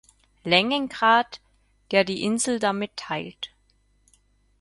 [0.43, 1.39] Längengrad,
[1.91, 3.51] der die Insel damit teilt.